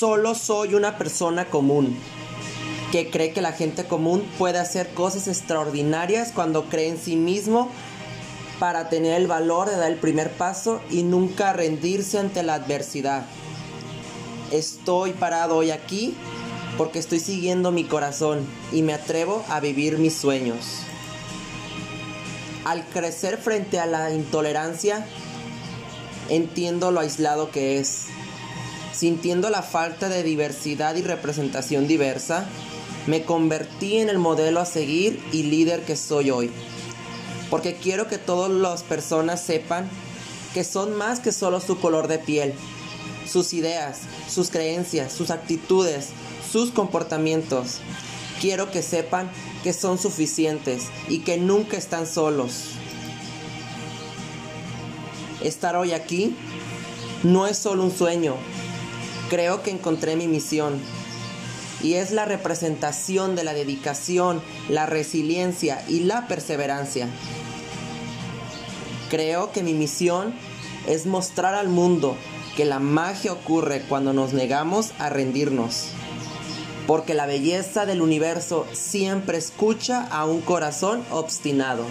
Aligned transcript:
solo 0.00 0.34
soy 0.34 0.72
una 0.72 0.96
persona 0.96 1.44
común 1.44 1.94
que 2.90 3.10
cree 3.10 3.34
que 3.34 3.42
la 3.42 3.52
gente 3.52 3.84
común 3.84 4.26
puede 4.38 4.58
hacer 4.58 4.94
cosas 4.94 5.28
extraordinarias 5.28 6.32
cuando 6.32 6.70
cree 6.70 6.88
en 6.88 6.96
sí 6.96 7.16
mismo 7.16 7.68
para 8.58 8.88
tener 8.88 9.12
el 9.20 9.26
valor 9.26 9.68
de 9.68 9.76
dar 9.76 9.92
el 9.92 9.98
primer 9.98 10.30
paso 10.30 10.80
y 10.88 11.02
nunca 11.02 11.52
rendirse 11.52 12.18
ante 12.18 12.42
la 12.42 12.54
adversidad. 12.54 13.26
Estoy 14.50 15.12
parado 15.12 15.58
hoy 15.58 15.70
aquí 15.70 16.16
porque 16.78 16.98
estoy 16.98 17.20
siguiendo 17.20 17.70
mi 17.70 17.84
corazón 17.84 18.46
y 18.72 18.80
me 18.80 18.94
atrevo 18.94 19.44
a 19.50 19.60
vivir 19.60 19.98
mis 19.98 20.14
sueños. 20.14 20.78
Al 22.64 22.86
crecer 22.86 23.36
frente 23.36 23.78
a 23.78 23.84
la 23.84 24.14
intolerancia, 24.14 25.06
entiendo 26.30 26.90
lo 26.90 27.00
aislado 27.00 27.50
que 27.50 27.78
es. 27.78 28.06
Sintiendo 28.92 29.50
la 29.50 29.62
falta 29.62 30.08
de 30.08 30.22
diversidad 30.22 30.96
y 30.96 31.02
representación 31.02 31.86
diversa, 31.86 32.46
me 33.06 33.24
convertí 33.24 33.98
en 33.98 34.08
el 34.08 34.18
modelo 34.18 34.60
a 34.60 34.66
seguir 34.66 35.22
y 35.32 35.44
líder 35.44 35.84
que 35.84 35.96
soy 35.96 36.30
hoy. 36.30 36.50
Porque 37.48 37.76
quiero 37.76 38.08
que 38.08 38.18
todas 38.18 38.50
las 38.50 38.82
personas 38.82 39.40
sepan 39.40 39.88
que 40.54 40.64
son 40.64 40.96
más 40.96 41.20
que 41.20 41.32
solo 41.32 41.60
su 41.60 41.78
color 41.78 42.08
de 42.08 42.18
piel, 42.18 42.54
sus 43.26 43.52
ideas, 43.52 44.00
sus 44.28 44.50
creencias, 44.50 45.12
sus 45.12 45.30
actitudes, 45.30 46.08
sus 46.50 46.70
comportamientos. 46.70 47.78
Quiero 48.40 48.70
que 48.70 48.82
sepan 48.82 49.30
que 49.62 49.72
son 49.72 49.98
suficientes 49.98 50.88
y 51.08 51.20
que 51.20 51.36
nunca 51.36 51.76
están 51.76 52.06
solos. 52.06 52.70
Estar 55.42 55.76
hoy 55.76 55.92
aquí 55.92 56.34
no 57.22 57.46
es 57.46 57.58
solo 57.58 57.84
un 57.84 57.96
sueño. 57.96 58.34
Creo 59.30 59.62
que 59.62 59.70
encontré 59.70 60.16
mi 60.16 60.26
misión 60.26 60.80
y 61.84 61.94
es 61.94 62.10
la 62.10 62.24
representación 62.24 63.36
de 63.36 63.44
la 63.44 63.54
dedicación, 63.54 64.42
la 64.68 64.86
resiliencia 64.86 65.84
y 65.86 66.00
la 66.00 66.26
perseverancia. 66.26 67.08
Creo 69.08 69.52
que 69.52 69.62
mi 69.62 69.72
misión 69.72 70.34
es 70.88 71.06
mostrar 71.06 71.54
al 71.54 71.68
mundo 71.68 72.16
que 72.56 72.64
la 72.64 72.80
magia 72.80 73.32
ocurre 73.32 73.82
cuando 73.82 74.12
nos 74.12 74.32
negamos 74.32 74.90
a 74.98 75.10
rendirnos. 75.10 75.90
Porque 76.88 77.14
la 77.14 77.26
belleza 77.26 77.86
del 77.86 78.02
universo 78.02 78.66
siempre 78.72 79.38
escucha 79.38 80.08
a 80.10 80.24
un 80.24 80.40
corazón 80.40 81.04
obstinado. 81.12 81.84